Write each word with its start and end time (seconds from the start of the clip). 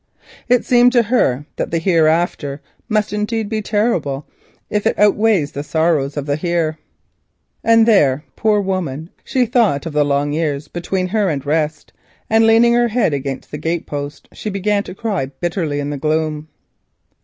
It 0.49 0.65
seemed 0.65 0.91
to 0.93 1.03
her 1.03 1.45
that 1.57 1.69
the 1.69 1.77
Hereafter 1.77 2.59
must 2.89 3.13
indeed 3.13 3.47
be 3.47 3.61
terrible 3.61 4.25
if 4.67 4.87
it 4.87 4.97
outweighs 4.97 5.51
the 5.51 5.61
sorrows 5.61 6.17
of 6.17 6.25
the 6.25 6.37
Here. 6.37 6.79
And 7.63 7.85
then, 7.87 8.23
poor 8.35 8.59
woman, 8.61 9.11
she 9.23 9.45
thought 9.45 9.85
of 9.85 9.93
the 9.93 10.03
long 10.03 10.31
years 10.33 10.67
between 10.67 11.09
her 11.09 11.29
and 11.29 11.45
rest, 11.45 11.93
and 12.31 12.47
leaning 12.47 12.73
her 12.73 12.87
head 12.87 13.13
against 13.13 13.51
the 13.51 13.59
gate 13.59 13.85
post, 13.85 14.27
began 14.51 14.81
to 14.85 14.95
cry 14.95 15.27
bitterly 15.39 15.79
in 15.79 15.91
the 15.91 15.97
gloom. 15.99 16.47